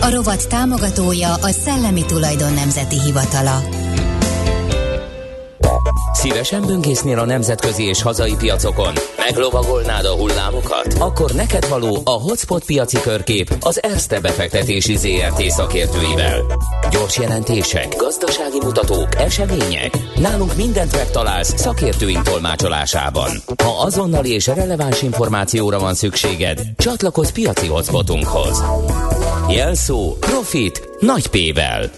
[0.00, 3.62] A rovat támogatója a Szellemi Tulajdon Nemzeti Hivatala.
[6.12, 8.92] Szívesen böngésznél a nemzetközi és hazai piacokon?
[9.18, 10.94] Meglovagolnád a hullámokat?
[10.98, 16.40] Akkor neked való a Hotspot piaci körkép az Erste befektetési ZRT szakértőivel.
[16.90, 19.98] Gyors jelentések, gazdasági mutatók, események.
[20.16, 23.30] Nálunk mindent megtalálsz szakértőink tolmácsolásában.
[23.62, 28.62] Ha azonnali és releváns információra van szükséged, csatlakozz piaci hotspotunkhoz.
[29.50, 31.90] Jelszó Profit nagy P-vel.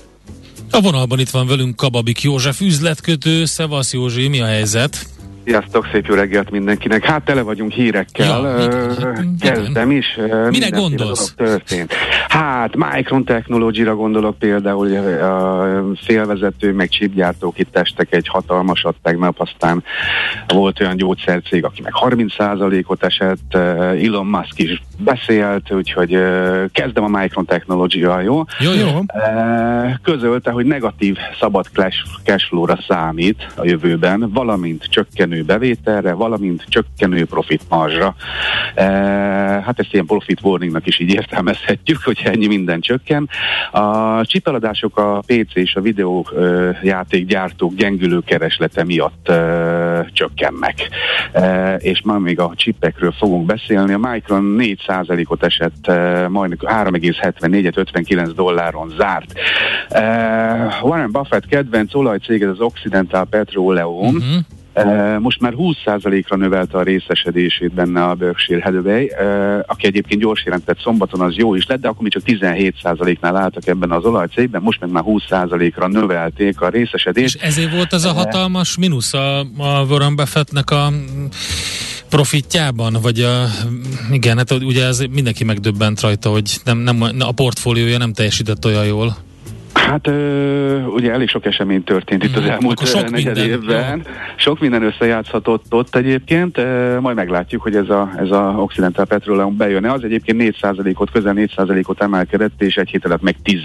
[0.70, 3.44] A vonalban itt van velünk Kababik József üzletkötő.
[3.44, 5.06] Szevasz Józsi, mi a helyzet?
[5.48, 7.04] Sziasztok, szép jó reggelt mindenkinek.
[7.04, 8.40] Hát tele vagyunk hírekkel.
[8.40, 10.18] Ja, Kezdem is.
[10.50, 11.34] Mire gondolsz?
[11.36, 11.92] Történt.
[12.28, 19.82] Hát Micron Technology-ra gondolok például, a félvezető, meg chipgyártók itt estek egy hatalmasat tegnap, aztán
[20.46, 26.18] volt olyan gyógyszercég, aki meg 30%-ot esett, Elon Musk is beszélt, úgyhogy
[26.72, 28.44] kezdem a Micron Technology-ral, jó?
[28.58, 29.00] Jó, jó.
[30.02, 31.66] Közölte, hogy negatív szabad
[32.24, 38.14] cash flow-ra számít a jövőben, valamint csökkenő csökkenő bevételre, valamint csökkenő profit marzsra.
[38.74, 38.84] E,
[39.64, 43.28] hát ezt ilyen profit warningnak is így értelmezhetjük, hogy ennyi minden csökken.
[43.72, 46.26] A csipeladások a PC és a videó
[46.82, 47.06] e,
[47.76, 50.88] gyengülő kereslete miatt e, csökkennek.
[51.32, 53.92] E, és már még a csipekről fogunk beszélni.
[53.92, 59.32] A Micron 4%-ot esett, e, majd 3,74-et 59 dolláron zárt.
[59.88, 64.56] E, Warren Buffett kedvenc olajcég, ez az Occidental Petroleum, uh-huh
[65.18, 69.06] most már 20%-ra növelte a részesedését benne a Berkshire Hathaway,
[69.66, 73.66] aki egyébként gyors jelentett szombaton, az jó is lett, de akkor mi csak 17%-nál álltak
[73.66, 77.34] ebben az olajcégben, most meg már 20%-ra növelték a részesedést.
[77.34, 80.92] És ezért volt ez a hatalmas mínusz a, a Warren Buffettnek a
[82.08, 83.44] profitjában, vagy a,
[84.10, 88.84] igen, hát ugye ez mindenki megdöbbent rajta, hogy nem, nem, a portfóliója nem teljesített olyan
[88.84, 89.16] jól.
[89.88, 93.96] Hát ö, ugye elég sok esemény történt itt az hmm, elmúlt negyed évben.
[93.96, 94.12] Jó.
[94.36, 99.56] Sok minden összejátszhatott ott egyébként, ö, majd meglátjuk, hogy ez a, ez a Occidental Petroleum
[99.56, 99.92] bejön-e.
[99.92, 103.62] Az egyébként 4%-ot, közel 4%-ot emelkedett, és egy hét alatt meg 10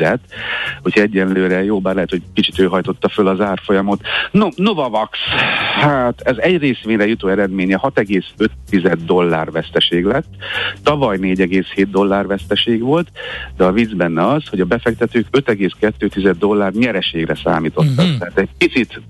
[0.84, 4.02] úgyhogy egyenlőre jó, bár lehet, hogy kicsit ő hajtotta föl az árfolyamot.
[4.32, 5.18] No, Novavax
[5.80, 10.28] Hát ez egy részvényre jutó eredménye 6,5 dollár veszteség lett.
[10.84, 13.08] Tavaly 4,7 dollár veszteség volt,
[13.58, 18.06] de a vicc benne az, hogy a befektetők 5,2 dollár nyereségre számítottak.
[18.06, 18.18] Uh-huh.
[18.18, 19.02] Tehát egy picit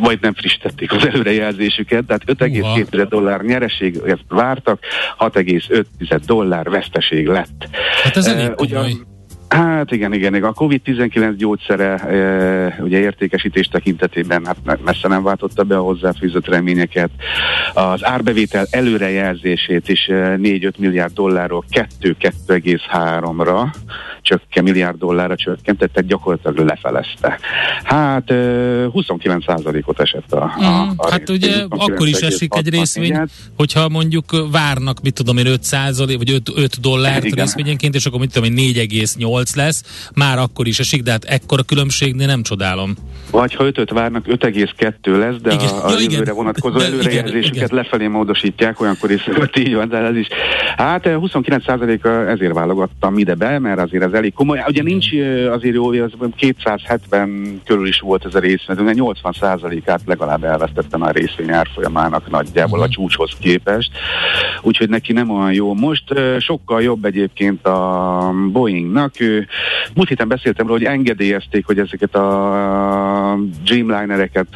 [0.00, 4.80] vagy nem frissítették az előrejelzésüket, tehát 5,2 dollár nyereséget vártak,
[5.18, 7.68] 6,5 dollár veszteség lett.
[8.02, 9.06] Hát ez elég uh, ugyan,
[9.48, 10.48] Hát igen, igen, igen.
[10.48, 17.10] A COVID-19 gyógyszere e, ugye értékesítés tekintetében hát messze nem váltotta be a hozzáfűzött reményeket.
[17.74, 21.64] Az árbevétel előrejelzését is 4-5 milliárd dollárról
[22.00, 23.66] 2-2,3-ra
[24.24, 27.38] csökken, milliárd dollárra csökkent, tehát gyakorlatilag lefelezte.
[27.82, 33.30] Hát 29%-ot esett a, a, mm, a Hát ugye akkor is esik egy részvény, igen.
[33.56, 37.44] hogyha mondjuk várnak, mit tudom én, 5% vagy 5, 5 dollárt igen.
[37.44, 41.62] részvényenként, és akkor mit tudom én, 4,8 lesz, már akkor is esik, de hát ekkora
[41.62, 42.94] különbségnél nem csodálom.
[43.30, 45.68] Vagy ha 5 várnak, 5,2 lesz, de igen.
[45.68, 46.34] a, a ja, jövőre igen.
[46.34, 47.68] vonatkozó de, előrejelzésüket igen.
[47.70, 50.28] lefelé módosítják, olyankor is így van, de ez is.
[50.76, 54.64] Hát 29%-a ezért válogattam ide be, mert azért ez elég komoly.
[54.66, 55.12] Ugye nincs
[55.50, 61.50] azért jó, az 270 körül is volt ez a részvény, 80%-át legalább elvesztettem a részvény
[61.50, 62.92] árfolyamának nagyjából a mhm.
[62.92, 63.90] csúcshoz képest,
[64.62, 65.74] úgyhogy neki nem olyan jó.
[65.74, 66.04] Most
[66.38, 69.12] sokkal jobb egyébként a Boeingnak.
[69.94, 72.22] Múlt héten beszéltem róla, hogy engedélyezték, hogy ezeket a
[73.64, 74.48] Dreamlinereket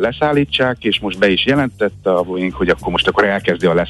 [0.00, 3.86] leszállítsák, és most be is jelentette a Boeing, hogy akkor most akkor elkezdi a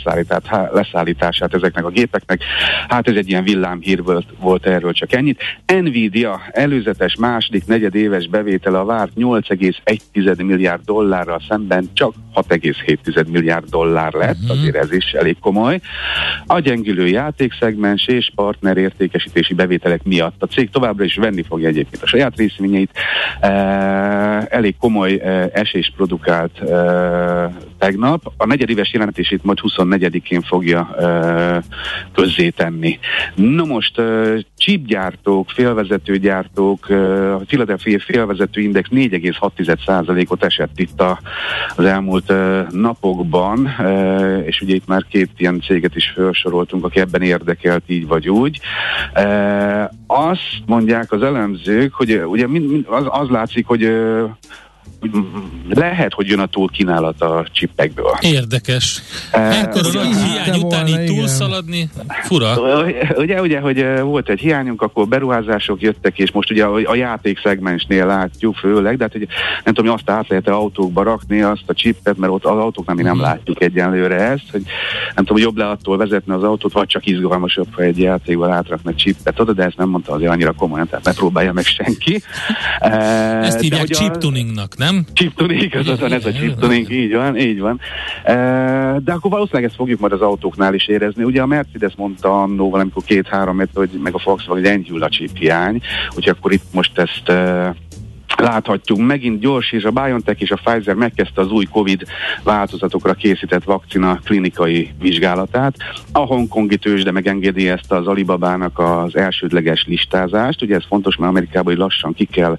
[0.73, 2.45] leszállítását ezeknek a gépeknek.
[2.89, 5.43] Hát ez egy ilyen villámhír volt, volt erről csak ennyit.
[5.67, 14.13] Nvidia előzetes második negyedéves bevétele a várt 8,1 milliárd dollárral szemben csak 6,7 milliárd dollár
[14.13, 14.59] lett, uh-huh.
[14.59, 15.81] azért ez is elég komoly.
[16.47, 22.03] A gyengülő játékszegmens és partner értékesítési bevételek miatt a cég továbbra is venni fogja egyébként
[22.03, 22.91] a saját részvényeit.
[23.41, 23.49] E,
[24.51, 26.75] elég komoly e, esés produkált e,
[27.79, 28.33] tegnap.
[28.37, 31.63] A negyedéves jelentését majd 24-én fogja e,
[32.15, 32.99] közzétenni.
[33.35, 41.21] Na most e, chipgyártók, félvezetőgyártók, a Philadelphia félvezető index 4,6%-ot esett itt a,
[41.77, 42.26] az elmúlt
[42.71, 43.69] napokban,
[44.45, 48.61] és ugye itt már két ilyen céget is felsoroltunk, aki ebben érdekelt így vagy úgy.
[50.07, 52.47] Azt mondják az elemzők, hogy ugye
[52.87, 53.93] az, az látszik, hogy
[55.69, 58.15] lehet, hogy jön a túl kínálat a csippekből.
[58.21, 59.03] Érdekes.
[59.31, 61.91] Ekkor a hiány után így túlszaladni,
[62.23, 62.55] fura.
[63.17, 68.07] Ugye, ugye, hogy volt egy hiányunk, akkor beruházások jöttek, és most ugye a, játék szegmensnél
[68.07, 69.27] látjuk főleg, de hát hogy
[69.65, 72.97] nem tudom, hogy azt át lehet autókba rakni, azt a csippet, mert ott az autóknál
[72.97, 73.25] mi nem mhm.
[73.25, 74.63] látjuk egyenlőre ezt, hogy
[75.15, 78.53] nem tudom, hogy jobb le attól vezetni az autót, vagy csak izgalmasabb, ha egy játékban
[78.53, 82.23] átraknak csippet oda, de ezt nem mondta azért annyira komolyan, tehát ne próbálja meg senki.
[83.43, 84.86] Ezt hívják chip tuningnak, nem?
[85.13, 87.81] Chip tuning, igazad van, ez a chip tuning, így van, így van.
[89.05, 91.25] De akkor valószínűleg ezt fogjuk majd az autóknál is érezni.
[91.25, 95.37] Ugye a Mercedes mondta annó valamikor két-három hogy meg a Volkswagen, hogy enyhül a chip
[95.37, 97.33] hiány, úgyhogy akkor itt most ezt
[98.37, 98.99] láthatjuk.
[98.99, 102.05] Megint gyors, és a BioNTech és a Pfizer megkezdte az új COVID
[102.43, 105.75] változatokra készített vakcina klinikai vizsgálatát.
[106.13, 110.63] A hongkongi tőzsde megengedélyezte az Alibabának az elsődleges listázást.
[110.63, 112.57] Ugye ez fontos, mert Amerikában lassan ki kell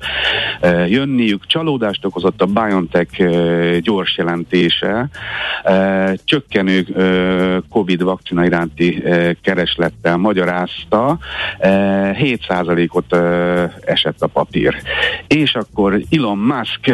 [0.61, 1.45] e, jönniük.
[1.45, 5.09] Csalódást okozott a BioNTech e, gyors jelentése.
[5.63, 11.17] E, csökkenő e, COVID vakcina iránti e, kereslettel magyarázta.
[11.59, 11.69] E,
[12.19, 13.17] 7%-ot e,
[13.85, 14.75] esett a papír.
[15.27, 16.87] És a akkor Elon Musk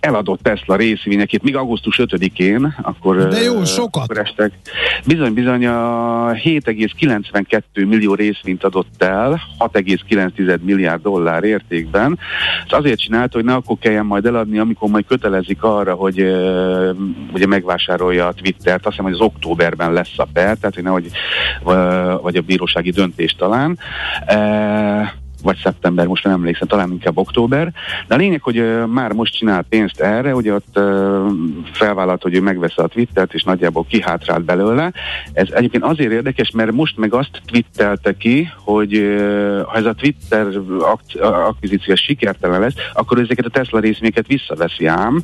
[0.00, 3.28] eladott Tesla részvényekét, még augusztus 5-én, akkor...
[3.28, 4.18] De jó, sokat.
[4.18, 4.52] Estek.
[5.06, 12.18] Bizony, bizony a 7,92 millió részvényt adott el, 6,9 milliárd dollár értékben.
[12.66, 16.20] Ez azért csinált, hogy ne akkor kelljen majd eladni, amikor majd kötelezik arra, hogy
[17.32, 18.86] ugye megvásárolja a Twittert.
[18.86, 21.10] Azt hiszem, hogy az októberben lesz a per, tehát hogy nehogy,
[22.22, 23.78] vagy a bírósági döntés talán.
[25.42, 27.72] Vagy szeptember, most nem emlékszem, talán inkább október.
[28.08, 31.26] De a lényeg, hogy uh, már most csinál pénzt erre, hogy ott uh,
[31.72, 34.92] felvállalt, hogy ő megvesz a Twittert, és nagyjából kihátrált belőle.
[35.32, 39.92] Ez egyébként azért érdekes, mert most meg azt twittelte ki, hogy uh, ha ez a
[39.92, 40.46] Twitter
[40.80, 45.22] ak- akvizíció sikertelen lesz, akkor ezeket a Tesla részvényeket visszaveszi ám,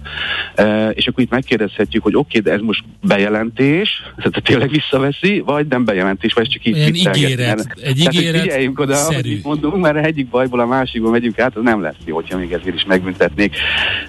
[0.92, 5.66] és akkor itt megkérdezhetjük, hogy oké, okay, de ez most bejelentés, tehát tényleg visszaveszi, vagy
[5.66, 9.40] nem bejelentés, vagy csak így Olyan ígéret, egy ígéret oda, szerű.
[9.42, 12.74] mondunk, mert egyik bajból a másikba megyünk át, az nem lesz jó, hogyha még ezért
[12.74, 13.56] is megbüntetnék.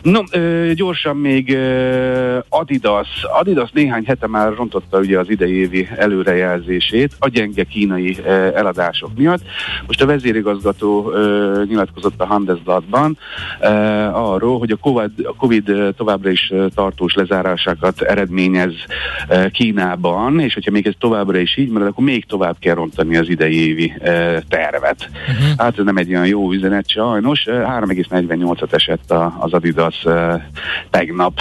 [0.01, 3.08] No, ö, gyorsan még ö, Adidas.
[3.39, 9.10] Adidas néhány hete már rontotta ugye az idei évi előrejelzését a gyenge kínai ö, eladások
[9.15, 9.41] miatt.
[9.87, 13.17] Most a vezérigazgató ö, nyilatkozott a Handelsblattban
[13.62, 13.67] ö,
[14.13, 18.73] arról, hogy a COVID, a COVID továbbra is tartós lezárásokat eredményez
[19.29, 23.17] ö, Kínában, és hogyha még ez továbbra is így marad, akkor még tovább kell rontani
[23.17, 25.10] az idei évi ö, tervet.
[25.12, 25.58] Uh-huh.
[25.58, 27.44] Hát nem egy olyan jó üzenet sajnos.
[27.48, 30.06] 3,48-at esett az Adidas
[30.90, 31.40] tegnap,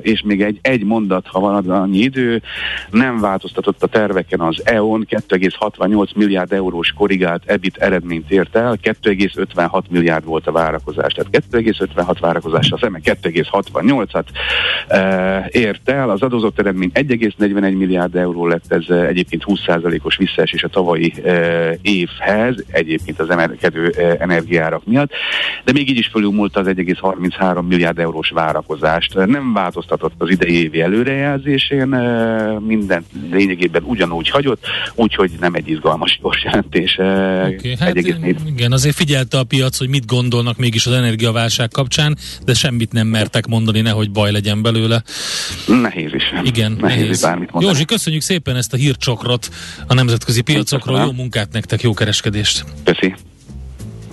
[0.00, 2.42] és még egy, egy mondat, ha van annyi idő,
[2.90, 9.82] nem változtatott a terveken az EON 2,68 milliárd eurós korrigált EBIT eredményt ért el, 2,56
[9.90, 14.24] milliárd volt a várakozás, tehát 2,56 várakozás, a szeme 2,68-at
[15.48, 21.12] ért el, az adózott eredmény 1,41 milliárd euró lett, ez egyébként 20%-os visszaesés a tavalyi
[21.82, 23.30] évhez, egyébként az
[23.62, 25.10] emelkedő energiárak miatt,
[25.64, 29.14] de még így is fölülmúlt az 1,33 milliárd eurós várakozást.
[29.14, 31.88] Nem változtatott az idei évi előrejelzésén,
[32.66, 36.94] minden lényegében ugyanúgy hagyott, úgyhogy nem egy izgalmas gyors jelentés.
[36.94, 37.96] Okay, hát
[38.46, 43.06] igen, azért figyelte a piac, hogy mit gondolnak mégis az energiaválság kapcsán, de semmit nem
[43.06, 45.02] mertek mondani, nehogy baj legyen belőle.
[45.66, 46.32] Nehéz is.
[46.42, 47.00] Igen, nehéz.
[47.00, 47.22] nehéz.
[47.22, 47.72] Bármit mondani.
[47.72, 49.50] Józsi, köszönjük szépen ezt a hírcsokrot
[49.86, 51.00] a nemzetközi piacokról.
[51.00, 52.64] Jó munkát nektek, jó kereskedést.
[52.84, 53.14] Köszi.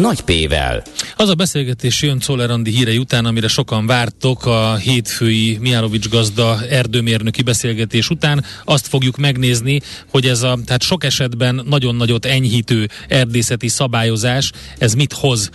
[0.00, 0.82] nagy P-vel.
[1.16, 6.66] Az a beszélgetés jön Czoller Andi hírei után, amire sokan vártok a hétfői Miálovics gazda
[6.70, 8.44] erdőmérnöki beszélgetés után.
[8.64, 9.80] Azt fogjuk megnézni,
[10.10, 15.50] hogy ez a tehát sok esetben nagyon nagyot enyhítő erdészeti szabályozás, ez mit hoz.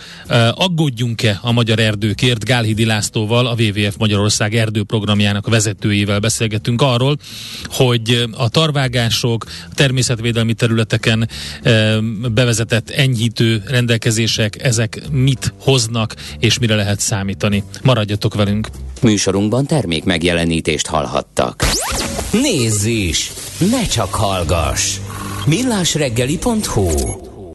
[0.50, 2.44] Aggódjunk-e a magyar erdőkért?
[2.44, 7.18] Gálhidi Lászlóval, a WWF Magyarország erdőprogramjának vezetőjével beszélgetünk arról,
[7.64, 11.28] hogy a tarvágások, a természetvédelmi területeken
[12.32, 17.62] bevezetett enyhítő rendelkezés döntések, ezek mit hoznak, és mire lehet számítani.
[17.82, 18.68] Maradjatok velünk!
[19.02, 21.64] Műsorunkban termék megjelenítést hallhattak.
[22.32, 23.32] Nézz is!
[23.70, 24.98] Ne csak hallgass!
[25.46, 27.34] millásreggeli.hu